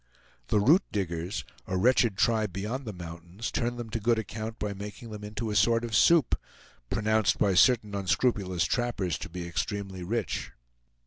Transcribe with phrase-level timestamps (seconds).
[0.47, 4.73] The Root Diggers, a wretched tribe beyond the mountains, turn them to good account by
[4.73, 6.41] making them into a sort of soup,
[6.89, 10.53] pronounced by certain unscrupulous trappers to be extremely rich.